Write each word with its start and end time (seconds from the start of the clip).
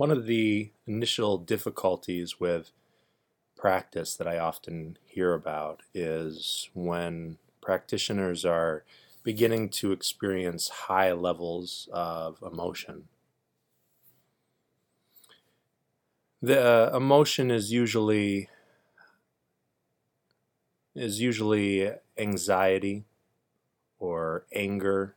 One 0.00 0.10
of 0.10 0.24
the 0.24 0.70
initial 0.86 1.36
difficulties 1.36 2.40
with 2.40 2.72
practice 3.54 4.16
that 4.16 4.26
I 4.26 4.38
often 4.38 4.96
hear 5.04 5.34
about 5.34 5.82
is 5.92 6.70
when 6.72 7.36
practitioners 7.60 8.46
are 8.46 8.82
beginning 9.24 9.68
to 9.80 9.92
experience 9.92 10.70
high 10.70 11.12
levels 11.12 11.86
of 11.92 12.42
emotion. 12.42 13.08
The 16.40 16.94
uh, 16.94 16.96
emotion 16.96 17.50
is 17.50 17.70
usually 17.70 18.48
is 20.94 21.20
usually 21.20 21.92
anxiety 22.16 23.04
or 23.98 24.46
anger, 24.54 25.14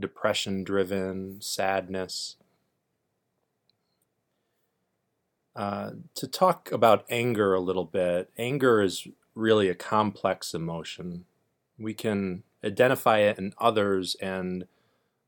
depression 0.00 0.64
driven, 0.64 1.40
sadness. 1.40 2.34
Uh, 5.60 5.90
to 6.14 6.26
talk 6.26 6.72
about 6.72 7.04
anger 7.10 7.52
a 7.52 7.60
little 7.60 7.84
bit, 7.84 8.30
anger 8.38 8.80
is 8.80 9.06
really 9.34 9.68
a 9.68 9.74
complex 9.74 10.54
emotion. 10.54 11.26
We 11.78 11.92
can 11.92 12.44
identify 12.64 13.18
it 13.18 13.36
in 13.36 13.52
others, 13.58 14.16
and 14.22 14.64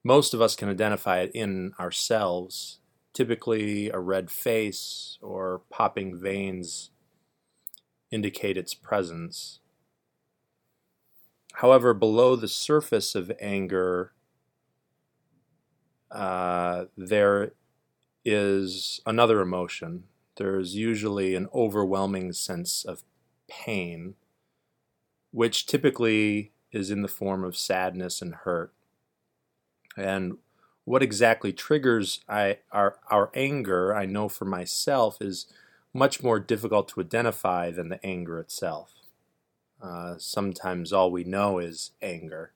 most 0.03 0.33
of 0.33 0.41
us 0.41 0.57
can 0.57 0.71
identify 0.71 1.19
it 1.19 1.33
in 1.35 1.75
ourselves. 1.79 2.79
Typically, 3.13 3.91
a 3.91 3.99
red 3.99 4.31
face 4.31 5.19
or 5.21 5.61
popping 5.69 6.19
veins 6.19 6.89
indicate 8.11 8.57
its 8.57 8.73
presence. 8.73 9.61
However, 11.57 11.93
below 11.93 12.37
the 12.37 12.49
surface 12.49 13.15
of 13.15 13.31
anger, 13.39 14.15
uh, 16.11 16.87
there 16.97 17.53
is 18.25 19.03
another 19.05 19.43
emotion. 19.43 20.05
There's 20.37 20.75
usually 20.75 21.35
an 21.35 21.49
overwhelming 21.55 22.33
sense 22.33 22.85
of 22.85 23.03
pain, 23.49 24.15
which 25.31 25.67
typically 25.67 26.53
is 26.71 26.91
in 26.91 27.03
the 27.03 27.09
form 27.09 27.45
of 27.45 27.57
sadness 27.57 28.23
and 28.23 28.35
hurt. 28.35 28.73
And 29.97 30.39
what 30.85 31.03
exactly 31.03 31.53
triggers 31.53 32.21
I, 32.29 32.59
our, 32.73 32.99
our 33.11 33.31
anger, 33.35 33.95
I 33.95 34.07
know 34.07 34.29
for 34.29 34.45
myself, 34.45 35.21
is 35.21 35.47
much 35.93 36.23
more 36.23 36.41
difficult 36.41 36.89
to 36.89 37.01
identify 37.01 37.71
than 37.71 37.89
the 37.91 38.05
anger 38.05 38.41
itself. 38.41 38.93
Uh, 39.81 40.15
sometimes 40.17 40.93
all 40.93 41.11
we 41.11 41.25
know 41.25 41.59
is 41.59 41.91
anger. 42.01 42.53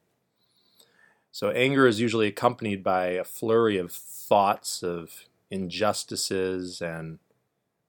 So, 1.32 1.50
anger 1.50 1.86
is 1.86 2.00
usually 2.00 2.28
accompanied 2.28 2.82
by 2.82 3.08
a 3.08 3.24
flurry 3.24 3.76
of 3.76 3.92
thoughts 3.92 4.82
of 4.82 5.26
injustices 5.50 6.80
and, 6.80 7.18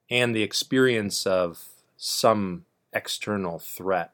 and 0.10 0.36
the 0.36 0.44
experience 0.44 1.26
of 1.26 1.68
some 1.98 2.66
external 2.94 3.60
threat. 3.60 4.12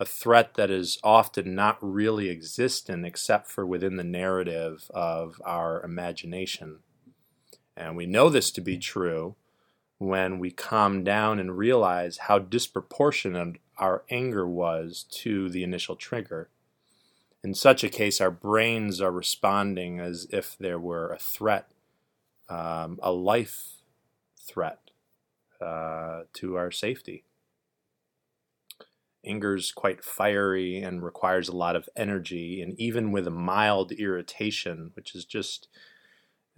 A 0.00 0.04
threat 0.04 0.54
that 0.54 0.70
is 0.70 0.98
often 1.04 1.54
not 1.54 1.78
really 1.80 2.28
existent 2.28 3.06
except 3.06 3.46
for 3.46 3.64
within 3.64 3.96
the 3.96 4.04
narrative 4.04 4.90
of 4.92 5.40
our 5.44 5.82
imagination. 5.82 6.80
And 7.76 7.96
we 7.96 8.06
know 8.06 8.28
this 8.28 8.50
to 8.52 8.60
be 8.60 8.78
true 8.78 9.36
when 9.98 10.38
we 10.38 10.50
calm 10.50 11.04
down 11.04 11.38
and 11.38 11.56
realize 11.56 12.18
how 12.18 12.38
disproportionate 12.38 13.56
our 13.78 14.04
anger 14.10 14.46
was 14.46 15.04
to 15.10 15.48
the 15.48 15.62
initial 15.62 15.96
trigger. 15.96 16.48
In 17.42 17.54
such 17.54 17.84
a 17.84 17.88
case, 17.88 18.20
our 18.20 18.30
brains 18.30 19.00
are 19.00 19.12
responding 19.12 20.00
as 20.00 20.26
if 20.30 20.56
there 20.58 20.78
were 20.78 21.12
a 21.12 21.18
threat, 21.18 21.70
um, 22.48 22.98
a 23.02 23.12
life 23.12 23.74
threat 24.36 24.83
uh, 25.64 26.24
to 26.34 26.56
our 26.56 26.70
safety. 26.70 27.24
Anger 29.24 29.56
is 29.56 29.72
quite 29.72 30.04
fiery 30.04 30.78
and 30.78 31.02
requires 31.02 31.48
a 31.48 31.56
lot 31.56 31.76
of 31.76 31.88
energy, 31.96 32.60
and 32.60 32.78
even 32.78 33.10
with 33.10 33.26
a 33.26 33.30
mild 33.30 33.92
irritation, 33.92 34.90
which 34.94 35.14
is 35.14 35.24
just 35.24 35.68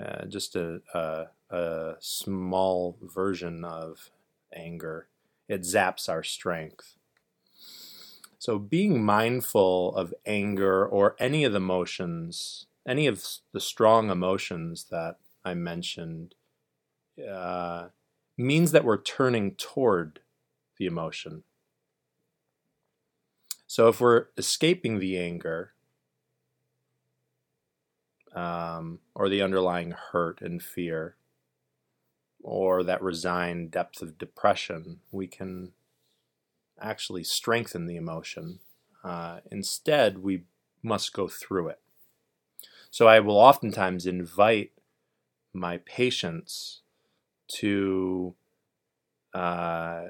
uh, 0.05 0.27
just 0.27 0.57
a, 0.57 0.81
a, 0.93 1.55
a 1.55 1.95
small 2.01 2.99
version 3.01 3.65
of 3.65 4.11
anger, 4.55 5.09
it 5.49 5.63
zaps 5.63 6.09
our 6.09 6.23
strength. 6.23 6.97
So, 8.39 8.59
being 8.59 9.03
mindful 9.03 9.95
of 9.97 10.13
anger 10.27 10.87
or 10.87 11.17
any 11.19 11.45
of 11.45 11.53
the 11.53 11.57
emotions, 11.57 12.67
any 12.87 13.07
of 13.07 13.25
the 13.53 13.61
strong 13.61 14.11
emotions 14.11 14.87
that 14.91 15.17
I 15.45 15.55
mentioned, 15.55 16.35
uh, 17.19 17.89
means 18.37 18.73
that 18.73 18.85
we're 18.85 19.01
turning 19.01 19.55
toward 19.55 20.21
the 20.79 20.87
emotion. 20.87 21.43
So, 23.67 23.89
if 23.89 24.01
we're 24.01 24.27
escaping 24.37 24.99
the 24.99 25.19
anger, 25.19 25.73
um, 28.35 29.01
or 29.15 29.29
the 29.29 29.43
underlying 29.43 29.93
hurt 29.93 30.41
and 30.41 30.63
fear, 30.63 31.17
or 32.43 32.85
that 32.85 33.03
resigned 33.03 33.71
depth 33.71 34.03
of 34.03 34.19
depression, 34.19 35.01
we 35.11 35.27
can 35.27 35.73
actually 36.81 37.25
strengthen 37.25 37.87
the 37.87 37.97
emotion. 37.97 38.61
Uh, 39.03 39.41
instead, 39.51 40.19
we 40.19 40.45
must 40.83 41.13
go 41.13 41.27
through 41.27 41.69
it. 41.69 41.81
So 42.91 43.09
I 43.09 43.21
will 43.21 43.37
oftentimes 43.37 44.07
invite 44.07 44.73
my 45.53 45.79
patients 45.79 46.83
to 47.49 48.35
uh, 49.35 50.05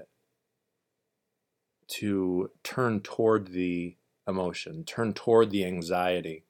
to 1.89 2.51
turn 2.63 3.01
toward 3.01 3.49
the 3.49 3.97
emotion, 4.27 4.85
turn 4.85 5.13
toward 5.13 5.51
the 5.51 5.65
anxiety, 5.65 6.45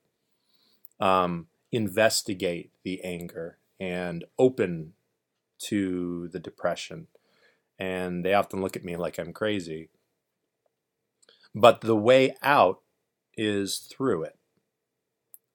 um, 1.00 1.46
investigate 1.72 2.70
the 2.84 3.02
anger, 3.02 3.58
and 3.78 4.24
open 4.38 4.94
to 5.58 6.28
the 6.28 6.38
depression. 6.38 7.06
And 7.78 8.24
they 8.24 8.32
often 8.34 8.62
look 8.62 8.76
at 8.76 8.84
me 8.84 8.96
like 8.96 9.18
I'm 9.18 9.32
crazy. 9.32 9.90
But 11.54 11.82
the 11.82 11.96
way 11.96 12.34
out 12.42 12.80
is 13.36 13.78
through 13.78 14.24
it. 14.24 14.38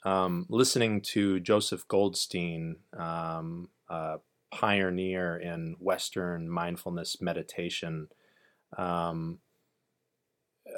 Um, 0.04 0.48
listening 0.50 1.02
to 1.14 1.40
Joseph 1.40 1.88
Goldstein, 1.88 2.78
um, 2.98 3.70
a 3.88 4.18
pioneer 4.52 5.38
in 5.38 5.76
Western 5.80 6.50
mindfulness 6.50 7.22
meditation, 7.22 8.08
um, 8.78 9.40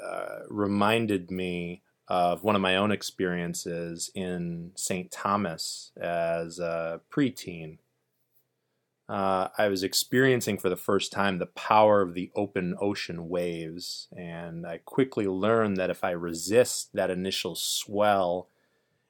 uh, 0.02 0.40
reminded 0.48 1.30
me 1.30 1.82
of 2.08 2.42
one 2.42 2.54
of 2.54 2.62
my 2.62 2.76
own 2.76 2.90
experiences 2.90 4.10
in 4.14 4.72
St. 4.74 5.10
Thomas 5.10 5.92
as 6.00 6.58
a 6.58 7.00
preteen 7.10 7.78
uh, 9.08 9.48
I 9.58 9.68
was 9.68 9.82
experiencing 9.82 10.56
for 10.58 10.70
the 10.70 10.76
first 10.76 11.12
time 11.12 11.38
the 11.38 11.46
power 11.46 12.00
of 12.00 12.14
the 12.14 12.30
open 12.34 12.74
ocean 12.80 13.28
waves. 13.28 14.08
And 14.16 14.66
I 14.66 14.78
quickly 14.78 15.26
learned 15.26 15.76
that 15.76 15.90
if 15.90 16.02
I 16.02 16.10
resist 16.10 16.90
that 16.94 17.10
initial 17.10 17.54
swell 17.54 18.48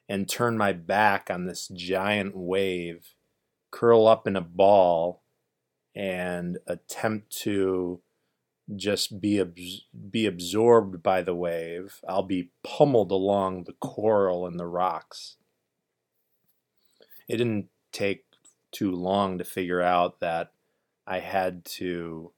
and 0.09 0.27
turn 0.27 0.57
my 0.57 0.73
back 0.73 1.29
on 1.31 1.45
this 1.45 1.69
giant 1.69 2.35
wave, 2.35 3.14
curl 3.75 4.07
up 4.07 4.25
in 4.25 4.37
a 4.37 4.41
ball, 4.41 5.21
and 5.93 6.57
attempt 6.65 7.29
to 7.43 7.99
just 8.73 9.19
be 9.19 9.43
be 10.09 10.25
absorbed 10.25 11.03
by 11.03 11.21
the 11.21 11.35
wave, 11.35 11.99
I'll 12.07 12.23
be 12.23 12.51
pummeled 12.63 13.11
along 13.11 13.65
the 13.65 13.73
coral 13.73 14.47
and 14.47 14.57
the 14.57 14.65
rocks. 14.65 15.35
It 17.27 17.37
didn't 17.37 17.67
take 17.91 18.23
too 18.71 18.91
long 18.91 19.37
to 19.37 19.43
figure 19.43 19.81
out 19.81 20.21
that 20.21 20.53
I 21.05 21.19
had 21.19 21.65
to 21.65 22.31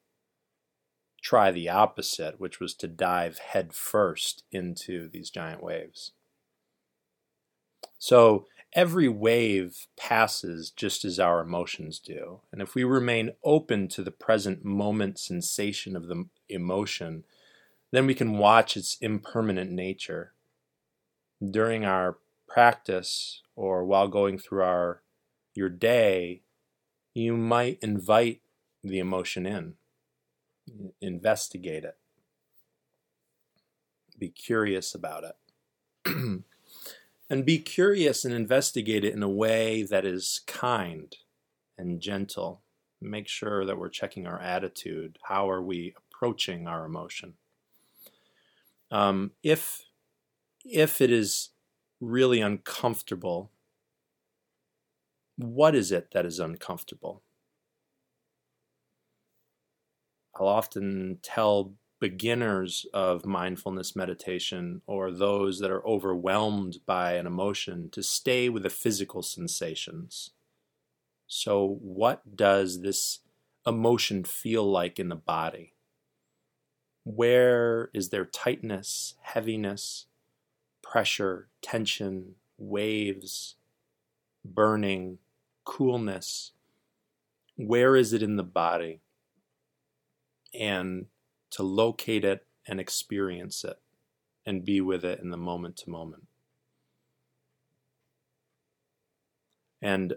try 1.22 1.52
the 1.52 1.70
opposite, 1.70 2.40
which 2.40 2.60
was 2.60 2.74
to 2.76 2.88
dive 2.88 3.38
headfirst 3.38 4.44
into 4.52 5.08
these 5.08 5.30
giant 5.30 5.62
waves. 5.62 6.14
So 8.00 8.48
every 8.74 9.08
wave 9.08 9.88
passes 9.98 10.70
just 10.70 11.06
as 11.06 11.20
our 11.20 11.42
emotions 11.42 12.00
do. 12.00 12.42
And 12.52 12.62
if 12.62 12.76
we 12.76 12.84
remain 12.84 13.32
open 13.44 13.88
to 13.90 14.04
the 14.04 14.12
present 14.12 14.64
moment 14.64 15.20
sensation 15.20 15.96
of 15.96 16.08
the 16.08 16.26
emotion, 16.50 17.24
then 17.92 18.06
we 18.06 18.14
can 18.14 18.38
watch 18.38 18.76
its 18.76 18.98
impermanent 19.02 19.72
nature. 19.72 20.34
During 21.44 21.86
our 21.86 22.18
practice 22.48 23.42
or 23.56 23.86
while 23.86 24.08
going 24.08 24.38
through 24.38 24.64
our 24.64 25.02
your 25.54 25.70
day, 25.70 26.42
you 27.14 27.36
might 27.36 27.80
invite 27.82 28.42
the 28.84 29.00
emotion 29.00 29.46
in, 29.46 29.74
investigate 31.02 31.84
it, 31.84 31.98
be 34.20 34.30
curious 34.30 34.94
about 34.94 35.24
it. 35.24 35.36
And 37.30 37.46
be 37.46 37.60
curious 37.60 38.24
and 38.24 38.34
investigate 38.34 39.04
it 39.04 39.14
in 39.14 39.24
a 39.24 39.30
way 39.30 39.84
that 39.84 40.06
is 40.06 40.42
kind 40.48 41.16
and 41.78 42.00
gentle. 42.02 42.64
Make 43.02 43.28
sure 43.28 43.66
that 43.66 43.78
we're 43.78 43.90
checking 43.90 44.26
our 44.26 44.40
attitude. 44.40 45.20
How 45.24 45.50
are 45.50 45.62
we 45.62 45.94
approaching 45.98 46.68
our 46.68 46.86
emotion? 46.86 47.34
Um, 48.90 49.32
if 49.44 49.84
if 50.64 51.02
it 51.02 51.12
is 51.12 51.50
really 52.00 52.42
uncomfortable, 52.42 53.52
what 55.36 55.76
is 55.76 55.92
it 55.92 56.12
that 56.12 56.26
is 56.26 56.40
uncomfortable? 56.40 57.24
I'll 60.36 60.48
often 60.48 61.20
tell 61.22 61.76
beginners 62.00 62.86
of 62.94 63.26
mindfulness 63.26 63.96
meditation 63.96 64.82
or 64.86 65.12
those 65.12 65.60
that 65.60 65.72
are 65.72 65.86
overwhelmed 65.86 66.78
by 66.86 67.14
an 67.14 67.26
emotion 67.26 67.90
to 67.92 68.04
stay 68.04 68.50
with 68.50 68.64
the 68.64 68.70
physical 68.70 69.24
sensations. 69.24 70.32
So, 71.28 71.80
what 71.82 72.36
does 72.36 72.82
this 72.82 73.20
emotion 73.66 74.24
feel 74.24 74.70
like 74.70 75.00
in 75.00 75.10
the 75.10 75.16
body? 75.16 75.74
Where 77.04 77.90
is 77.94 78.10
there 78.10 78.26
tightness, 78.26 79.16
heaviness, 79.22 80.06
pressure, 80.82 81.48
tension, 81.62 82.36
waves, 82.58 83.56
burning, 84.46 85.18
coolness? 85.66 86.52
Where 87.56 87.96
is 87.96 88.14
it 88.14 88.22
in 88.22 88.36
the 88.36 88.44
body? 88.44 89.02
And 90.54 91.08
to 91.52 91.64
locate 91.64 92.26
it 92.26 92.46
and 92.68 92.80
experience 92.80 93.64
it 93.64 93.80
and 94.46 94.66
be 94.66 94.82
with 94.82 95.04
it 95.04 95.20
in 95.20 95.30
the 95.30 95.38
moment 95.38 95.78
to 95.78 95.90
moment. 95.90 96.28
And 99.82 100.16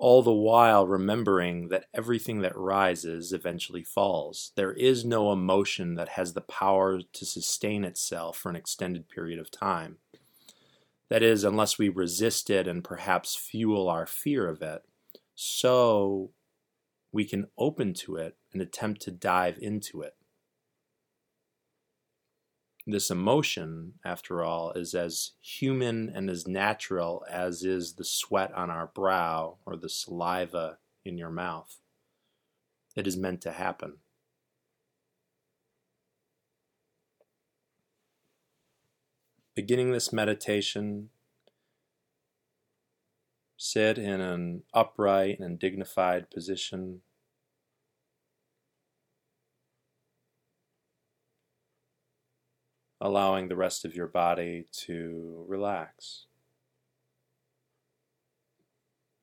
all 0.00 0.22
the 0.22 0.32
while 0.32 0.86
remembering 0.86 1.68
that 1.68 1.84
everything 1.92 2.40
that 2.40 2.56
rises 2.56 3.34
eventually 3.34 3.84
falls. 3.84 4.50
There 4.56 4.72
is 4.72 5.04
no 5.04 5.30
emotion 5.30 5.94
that 5.96 6.08
has 6.08 6.32
the 6.32 6.40
power 6.40 7.02
to 7.02 7.26
sustain 7.26 7.84
itself 7.84 8.38
for 8.38 8.48
an 8.48 8.56
extended 8.56 9.10
period 9.10 9.38
of 9.38 9.50
time. 9.50 9.98
That 11.10 11.22
is, 11.22 11.44
unless 11.44 11.76
we 11.76 11.90
resist 11.90 12.48
it 12.48 12.66
and 12.66 12.82
perhaps 12.82 13.36
fuel 13.36 13.90
our 13.90 14.06
fear 14.06 14.48
of 14.48 14.62
it, 14.62 14.82
so 15.34 16.30
we 17.12 17.26
can 17.26 17.48
open 17.58 17.92
to 17.94 18.16
it 18.16 18.36
and 18.54 18.62
attempt 18.62 19.02
to 19.02 19.10
dive 19.10 19.58
into 19.60 20.00
it 20.00 20.14
this 22.90 23.10
emotion, 23.10 23.94
after 24.04 24.42
all, 24.42 24.72
is 24.72 24.94
as 24.94 25.32
human 25.40 26.10
and 26.14 26.28
as 26.30 26.46
natural 26.46 27.24
as 27.30 27.62
is 27.62 27.94
the 27.94 28.04
sweat 28.04 28.52
on 28.54 28.70
our 28.70 28.86
brow 28.86 29.56
or 29.64 29.76
the 29.76 29.88
saliva 29.88 30.78
in 31.04 31.18
your 31.18 31.30
mouth. 31.30 31.78
It 32.96 33.06
is 33.06 33.16
meant 33.16 33.40
to 33.42 33.52
happen. 33.52 33.98
Beginning 39.54 39.92
this 39.92 40.12
meditation, 40.12 41.10
sit 43.56 43.98
in 43.98 44.20
an 44.20 44.62
upright 44.72 45.38
and 45.38 45.58
dignified 45.58 46.30
position 46.30 47.02
allowing 53.00 53.48
the 53.48 53.56
rest 53.56 53.84
of 53.84 53.94
your 53.94 54.06
body 54.06 54.66
to 54.72 55.44
relax. 55.48 56.26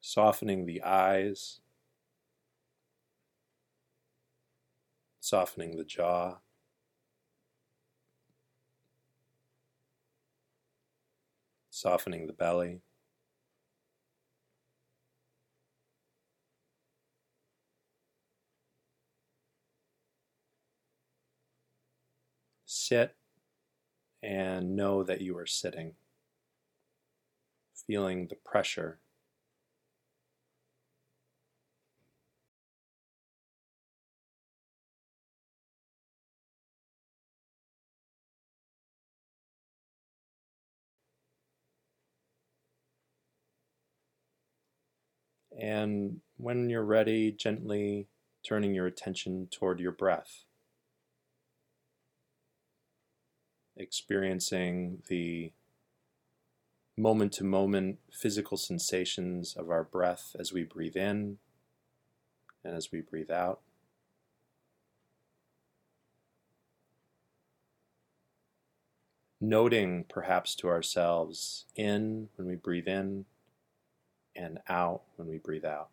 Softening 0.01 0.65
the 0.65 0.83
eyes, 0.83 1.59
softening 5.19 5.77
the 5.77 5.83
jaw. 5.83 6.37
Softening 11.69 12.25
the 12.27 12.33
belly. 12.33 12.81
Sit 22.65 23.16
and 24.27 24.75
know 24.75 25.03
that 25.03 25.21
you 25.21 25.37
are 25.37 25.45
sitting, 25.45 25.93
feeling 27.87 28.27
the 28.27 28.35
pressure. 28.35 28.99
And 45.57 46.19
when 46.35 46.69
you're 46.69 46.83
ready, 46.83 47.31
gently 47.31 48.07
turning 48.45 48.75
your 48.75 48.87
attention 48.87 49.47
toward 49.49 49.79
your 49.79 49.93
breath. 49.93 50.46
Experiencing 53.77 55.03
the 55.07 55.51
moment 56.97 57.31
to 57.33 57.43
moment 57.43 57.99
physical 58.11 58.57
sensations 58.57 59.55
of 59.55 59.69
our 59.69 59.83
breath 59.83 60.35
as 60.39 60.51
we 60.51 60.63
breathe 60.63 60.95
in 60.95 61.37
and 62.63 62.75
as 62.75 62.91
we 62.91 63.01
breathe 63.01 63.31
out. 63.31 63.61
Noting 69.39 70.05
perhaps 70.09 70.55
to 70.55 70.67
ourselves 70.67 71.65
in 71.75 72.29
when 72.35 72.47
we 72.47 72.55
breathe 72.55 72.87
in 72.87 73.25
and 74.35 74.59
out 74.67 75.03
when 75.15 75.27
we 75.27 75.37
breathe 75.37 75.65
out. 75.65 75.89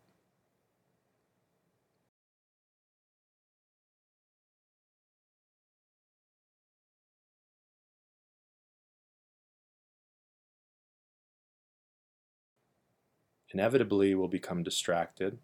Inevitably 13.55 14.13
we'll 14.13 14.27
become 14.27 14.63
distracted. 14.63 15.37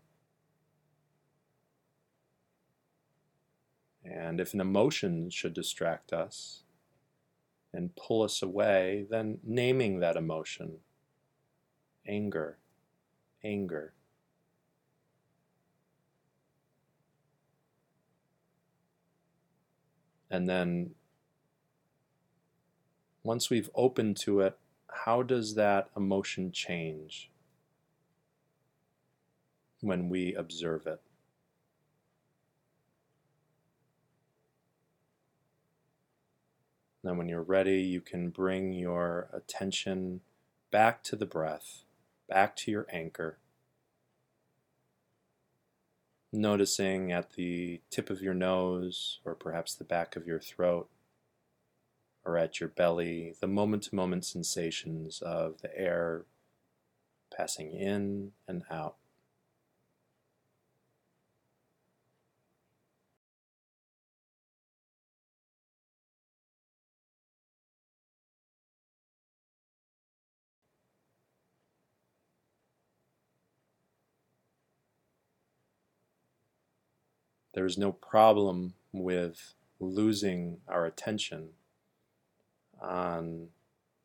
And 4.04 4.42
if 4.42 4.54
an 4.54 4.60
emotion 4.60 5.30
should 5.30 5.54
distract 5.54 6.12
us 6.12 6.64
and 7.74 7.96
pull 7.96 8.22
us 8.22 8.42
away, 8.42 9.06
then 9.10 9.40
naming 9.46 10.02
that 10.02 10.18
emotion 10.18 10.80
anger, 12.06 12.58
anger. 13.46 13.94
And 20.30 20.50
then 20.50 20.96
once 23.24 23.50
we've 23.50 23.70
opened 23.74 24.18
to 24.18 24.42
it, 24.42 24.58
how 25.06 25.24
does 25.24 25.56
that 25.56 25.90
emotion 25.96 26.52
change? 26.52 27.31
When 29.82 30.10
we 30.10 30.34
observe 30.34 30.88
it. 30.88 31.02
Then, 37.04 37.18
when 37.18 37.28
you're 37.28 37.42
ready, 37.42 37.82
you 37.82 38.00
can 38.00 38.30
bring 38.30 38.74
your 38.74 39.28
attention 39.34 40.22
back 40.70 41.04
to 41.04 41.16
the 41.16 41.26
breath, 41.26 41.84
back 42.30 42.56
to 42.58 42.72
your 42.72 42.86
anchor. 42.92 43.40
Noticing 46.32 47.12
at 47.12 47.34
the 47.34 47.82
tip 47.90 48.10
of 48.10 48.22
your 48.22 48.36
nose, 48.36 49.20
or 49.26 49.34
perhaps 49.34 49.74
the 49.74 49.84
back 49.84 50.16
of 50.16 50.28
your 50.28 50.40
throat, 50.40 50.90
or 52.24 52.38
at 52.38 52.60
your 52.60 52.70
belly, 52.70 53.34
the 53.40 53.48
moment 53.48 53.84
to 53.84 53.96
moment 53.96 54.24
sensations 54.24 55.22
of 55.24 55.62
the 55.62 55.76
air 55.78 56.26
passing 57.36 57.72
in 57.74 58.32
and 58.48 58.64
out. 58.70 58.96
There 77.54 77.66
is 77.66 77.78
no 77.78 77.92
problem 77.92 78.74
with 78.92 79.54
losing 79.80 80.58
our 80.68 80.86
attention 80.86 81.50
on 82.82 83.50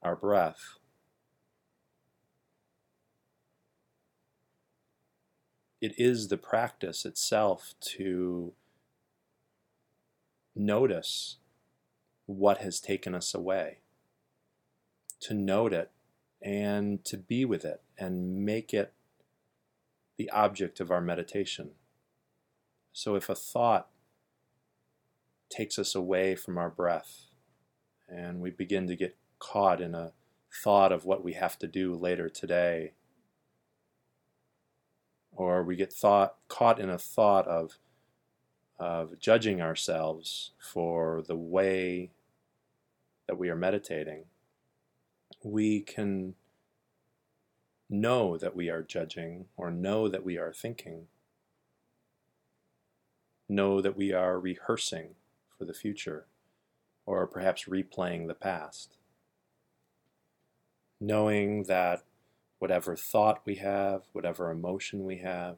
our 0.03 0.17
breath. 0.17 0.79
it 5.81 5.95
is 5.99 6.29
the 6.29 6.37
practice 6.37 7.05
itself 7.05 7.75
to 7.81 8.53
notice 10.55 11.37
what 12.25 12.59
has 12.59 12.81
taken 12.81 13.15
us 13.15 13.35
away, 13.35 13.79
to 15.21 15.35
note 15.35 15.73
it 15.73 15.91
and 16.43 17.05
to 17.05 17.17
be 17.17 17.45
with 17.45 17.65
it 17.65 17.83
and 17.99 18.45
make 18.45 18.73
it 18.73 18.93
the 20.17 20.31
object 20.31 20.81
of 20.81 20.91
our 20.91 21.01
meditation. 21.01 21.71
So 22.97 23.15
if 23.15 23.29
a 23.29 23.35
thought 23.35 23.89
takes 25.51 25.79
us 25.79 25.95
away 25.95 26.35
from 26.35 26.57
our 26.57 26.71
breath 26.71 27.27
and 28.09 28.41
we 28.41 28.49
begin 28.49 28.87
to 28.87 28.97
get 28.97 29.19
caught 29.39 29.83
in 29.83 29.95
a 29.95 30.13
thought 30.65 30.93
of 30.93 31.05
what 31.05 31.23
we 31.23 31.35
have 31.35 31.59
to 31.59 31.67
do 31.67 31.95
later 31.95 32.31
today, 32.31 32.95
or 35.31 35.63
we 35.63 35.77
get 35.77 35.93
thought 35.93 36.37
caught 36.49 36.81
in 36.81 36.89
a 36.89 36.97
thought 36.97 37.47
of 37.47 37.77
of 38.79 39.19
judging 39.19 39.61
ourselves 39.61 40.53
for 40.59 41.23
the 41.29 41.37
way 41.37 42.13
that 43.27 43.37
we 43.37 43.51
are 43.51 43.57
meditating, 43.57 44.25
we 45.45 45.83
can 45.83 46.35
know 47.91 48.39
that 48.39 48.57
we 48.57 48.71
are 48.71 48.81
judging 48.81 49.45
or 49.55 49.71
know 49.71 50.09
that 50.09 50.25
we 50.25 50.39
are 50.39 50.55
thinking, 50.55 51.09
know 53.49 53.81
that 53.81 53.97
we 53.97 54.13
are 54.13 54.39
rehearsing 54.39 55.11
for 55.57 55.65
the 55.65 55.75
future 55.75 56.27
or 57.05 57.27
perhaps 57.27 57.65
replaying 57.65 58.27
the 58.27 58.35
past. 58.35 58.97
Knowing 61.01 61.65
that 61.65 62.03
whatever 62.59 62.97
thought 62.97 63.43
we 63.45 63.57
have, 63.57 64.03
whatever 64.13 64.51
emotion 64.51 65.05
we 65.05 65.19
have, 65.19 65.57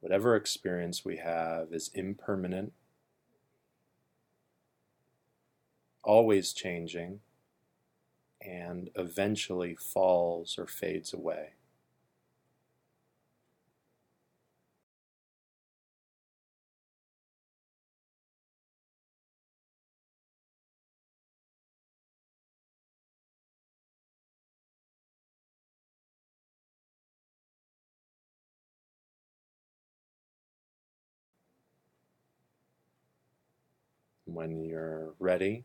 whatever 0.00 0.34
experience 0.34 1.04
we 1.04 1.18
have 1.18 1.72
is 1.72 1.90
impermanent, 1.94 2.72
always 6.02 6.52
changing, 6.52 7.20
and 8.40 8.90
eventually 8.96 9.74
falls 9.74 10.58
or 10.58 10.66
fades 10.66 11.12
away. 11.12 11.50
When 34.32 34.64
you're 34.64 35.12
ready, 35.18 35.64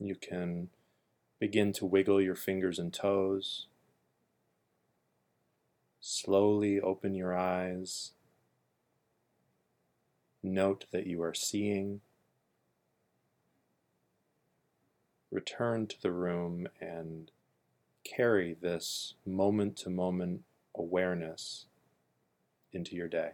you 0.00 0.16
can 0.16 0.70
begin 1.38 1.72
to 1.74 1.86
wiggle 1.86 2.20
your 2.20 2.34
fingers 2.34 2.80
and 2.80 2.92
toes. 2.92 3.68
Slowly 6.00 6.80
open 6.80 7.14
your 7.14 7.36
eyes. 7.36 8.10
Note 10.42 10.86
that 10.90 11.06
you 11.06 11.22
are 11.22 11.34
seeing. 11.34 12.00
Return 15.30 15.86
to 15.86 16.02
the 16.02 16.12
room 16.12 16.66
and 16.80 17.30
carry 18.02 18.56
this 18.60 19.14
moment 19.24 19.76
to 19.76 19.90
moment 19.90 20.42
awareness 20.74 21.66
into 22.72 22.96
your 22.96 23.08
day. 23.08 23.32